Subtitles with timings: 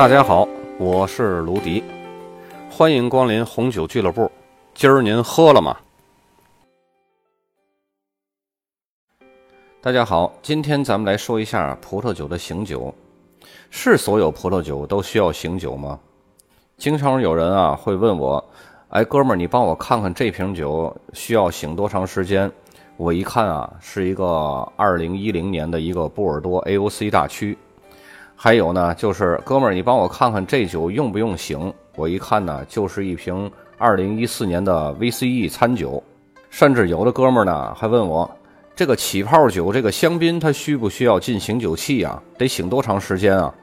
[0.00, 0.48] 大家好，
[0.78, 1.84] 我是卢迪，
[2.70, 4.32] 欢迎光临红酒俱乐部。
[4.72, 5.76] 今儿您喝了吗？
[9.82, 12.94] 大家好，今天咱们来说一下葡萄酒的醒酒。
[13.68, 16.00] 是所有葡萄酒都需要醒酒吗？
[16.78, 18.42] 经常有人啊会问我，
[18.88, 22.50] 哎，哥们儿，你帮我看看这瓶酒需要醒多长时间？
[22.96, 24.24] 我一看啊，是一个
[24.76, 27.58] 二零一零年的一个波尔多 AOC 大曲。
[28.42, 31.70] 还有呢，就是哥们儿，你帮我看看这酒用不用醒？
[31.94, 36.02] 我一看呢，就是一瓶二零一四年的 VCE 餐酒。
[36.48, 38.30] 甚至有的哥们儿呢，还问我，
[38.74, 42.22] 这个起泡酒，这个香槟它需不需要进醒酒器啊？
[42.38, 43.54] 得醒多长时间啊？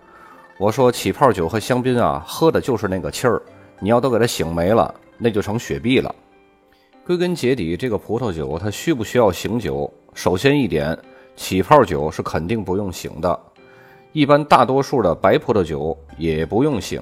[0.60, 3.42] 我说，起泡酒和香槟啊，喝的就是那个气儿，
[3.80, 6.14] 你要都给它醒没了，那就成雪碧了。
[7.04, 9.92] 归根结底，这个葡萄酒它需不需要醒酒？
[10.14, 10.96] 首先一点，
[11.36, 13.40] 起泡酒是肯定不用醒的。
[14.18, 17.00] 一般大多数的白葡萄酒也不用醒，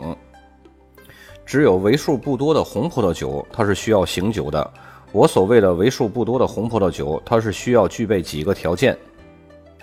[1.45, 4.73] 只有为数不多的红葡萄酒它是需要醒酒的。
[5.13, 8.97] 我所谓的为数不多的红葡萄酒，它是需要具备几个条件。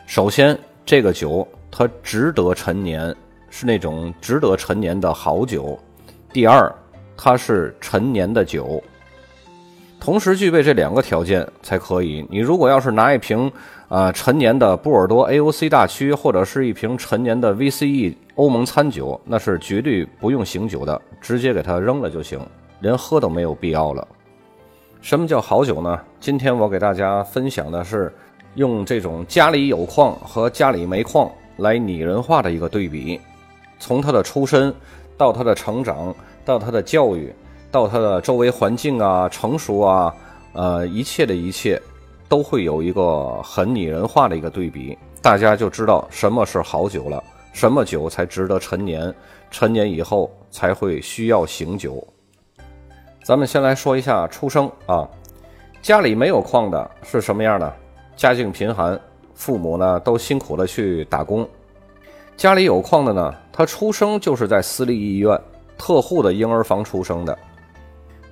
[0.05, 3.17] 首先，这个酒它值得陈年，
[3.49, 5.79] 是那种值得陈年的好酒。
[6.35, 6.71] 第二，
[7.17, 8.85] 它是陈年的酒。
[10.03, 12.27] 同时具备这两个条件才可以。
[12.29, 13.49] 你如果要是拿一瓶
[13.89, 22.41] 啊陈年的波尔多 AOC 大曲，或者是一瓶陈年的 VCE 欧盟餐酒，那是绝对不用醒酒的，直接给它扔了就行，
[22.81, 24.05] 连喝都没有必要了。
[25.01, 26.01] 什么叫好酒呢？
[26.19, 28.13] 今天我给大家分享的是
[28.57, 33.21] 用这种家里有矿和家里没矿来拟人化的一个对比，
[33.79, 34.75] 从它的出身
[35.17, 36.13] 到它的成长
[36.45, 37.33] 到它的教育。
[37.73, 40.15] 到它的周围环境啊，成熟啊，
[40.53, 41.81] 呃，一切的一切，
[42.29, 47.25] 都会有一个很拟人化的一个对比，大家就知道什么是好酒了，
[47.55, 49.13] 什么酒才值得陈年，
[49.51, 52.07] 陈年以后才会需要醒酒。
[53.25, 55.09] 咱们先来说一下出生啊，
[55.81, 57.75] 家里没有矿的是什么样的？
[58.15, 59.01] 家境贫寒，
[59.35, 61.49] 父母呢都辛苦的去打工。
[62.37, 65.41] 家里有矿的呢，他出生就是在私立医院
[65.79, 67.39] 特护的婴儿房出生的。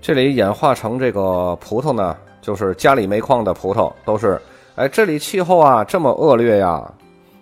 [0.00, 4.40] 这里演化成这个葡萄呢，就是家里没矿的葡萄都是，
[4.74, 6.90] 哎，这里气候啊这么恶劣呀，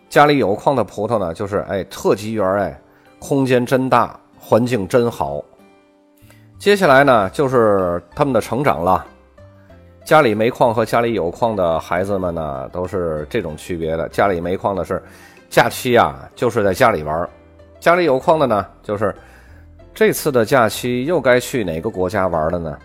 [0.09, 2.81] 家里有矿的葡萄呢，就是哎特级园哎，
[3.21, 5.41] 空间真大，环境真好。
[6.59, 9.07] 接下来呢，就是他们的成长了。
[10.05, 14.09] 家里没矿和家里有矿的孩子们呢，都是这种区别的。
[14.09, 15.01] 家里没矿的是，
[15.49, 17.25] 假期啊就是在家里玩；
[17.79, 19.15] 家里有矿的呢，就是。
[19.94, 22.78] 这次的假期又该去哪个国家玩了呢？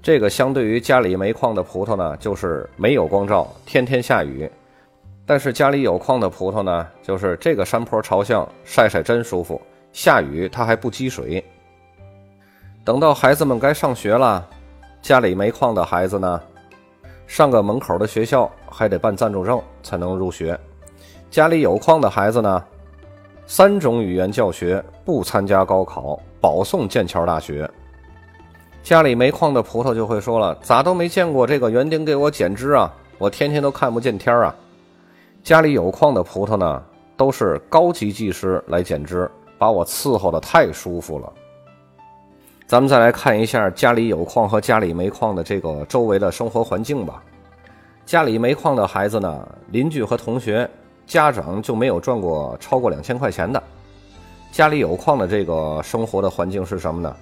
[0.00, 4.48] 这个相对于家里没矿的葡萄呢，就是没有光照，天天下雨；
[5.26, 9.60] 但是家里有矿的葡萄呢，就是这个山坡朝向，晒晒真舒服，
[9.92, 11.44] 下雨它还不积水。
[12.84, 14.48] 等到孩子们该上学了，
[15.02, 16.40] 家里没矿的孩子呢，
[17.26, 20.54] 上个门口的学校还得办暂住证才能入学；
[21.32, 22.64] 家里有矿的孩子呢。
[23.48, 27.68] 三种语言教学，不参加高考，保送剑桥大学。
[28.82, 32.92] 家里没矿的葡萄就会说了：“咋都没见过这个园丁给我剪枝啊？
[33.18, 34.54] 我天天都看不见天儿啊！”
[35.44, 36.82] 家里有矿的葡萄呢，
[37.16, 41.32] 都是高级技师来剪枝，把我伺候的太舒服了。
[42.66, 47.22] 咱们再来看一下家里有矿和家里没矿的这个周围的生活环境吧。
[48.04, 50.68] 家里没矿的孩子呢，邻居和同学。
[51.06, 53.62] 家长就没有赚过超过两千块钱的，
[54.50, 57.16] 家里有矿的这个生活的环境是什么呢？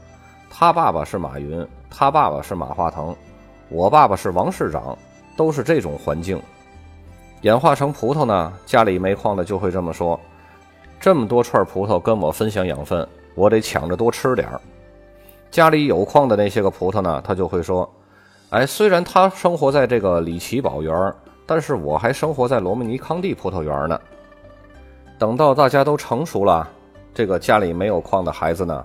[0.49, 3.15] 他爸爸是马云，他爸爸是马化腾，
[3.69, 4.97] 我爸爸是王市长，
[5.37, 6.41] 都是这种环境。
[7.43, 10.19] 演化成葡萄呢，家里没矿的就会这么说：
[10.99, 14.59] 这么多串葡萄跟我分享养分，我得抢着多吃点儿。
[15.51, 17.92] 家里有矿的那些个葡萄呢，他就会说：
[18.48, 21.15] 哎，虽然他生活在这个里奇宝园。
[21.46, 24.00] 但是我还生活在罗曼尼康帝葡萄园呢。
[25.18, 26.68] 等到大家都成熟了，
[27.14, 28.84] 这个家里没有矿的孩子呢，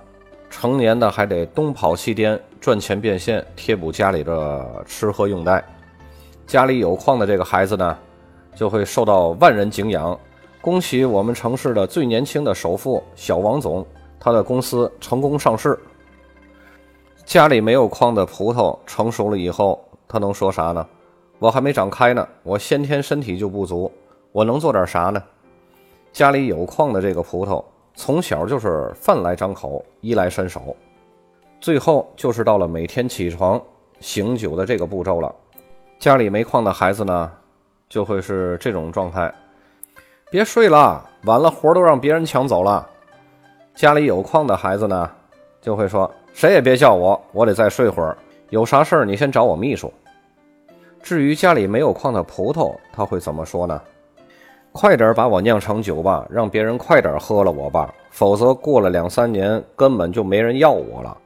[0.49, 5.63] 成年的还得东跑西颠赚钱变现，贴补家里的吃喝用带。
[6.45, 7.97] 家里有矿的这个孩子呢，
[8.55, 10.17] 就会受到万人敬仰。
[10.61, 13.85] 恭喜我们城市的最年轻的首富小王总，
[14.19, 15.79] 他的公司成功上市。
[17.25, 20.85] 家里没有矿的葡萄成熟了以后，他能说啥呢？
[21.39, 23.89] 我还没长开呢，我先天身体就不足，
[24.33, 25.23] 我能做点啥呢？
[26.11, 27.63] 家里有矿的这个葡萄，
[27.95, 30.75] 从小就是饭来张口，衣来伸手，
[31.61, 33.61] 最后就是到了每天起床
[34.01, 35.33] 醒酒的这个步骤了。
[35.97, 37.31] 家里没矿的孩子呢，
[37.87, 39.33] 就会是这种状态：
[40.29, 42.85] 别睡了，晚了活都让别人抢走了。
[43.75, 45.09] 家里有矿的孩子呢，
[45.61, 48.17] 就会说：“谁也别叫我，我得再睡会儿。
[48.49, 49.93] 有啥事儿你先找我秘书。”
[51.01, 53.81] 至于家里没有矿的葡萄，他会怎么说呢？
[54.71, 61.17] 快点把我酿成酒吧，让别人快点喝了我吧，否则过了两三年根本就没人要我了。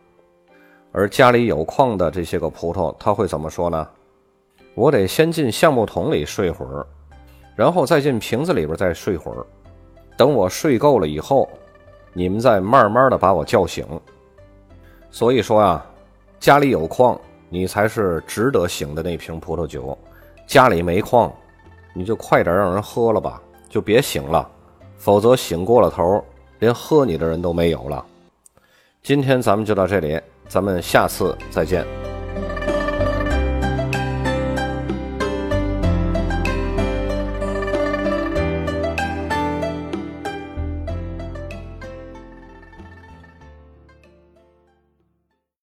[0.94, 3.88] 而家里有矿的这些个葡萄，他会怎么说呢？
[4.76, 6.86] 我得先进橡木桶里睡会儿，
[7.56, 9.46] 然后再进瓶子里边再睡会儿，
[10.16, 11.50] 等我睡够了以后，
[12.14, 13.86] 你们再慢慢的把我叫醒。
[15.12, 15.86] 所以说啊，
[16.40, 17.20] 家里有矿。
[17.54, 19.96] 你才是值得醒的那瓶葡萄酒，
[20.48, 21.32] 家里没矿，
[21.94, 23.40] 你就快点让人喝了吧，
[23.70, 24.50] 就别醒了，
[24.98, 26.26] 否则醒过了头，
[26.58, 28.04] 连喝你的人都没有了。
[29.04, 31.86] 今天咱们就到这里，咱们下次再见。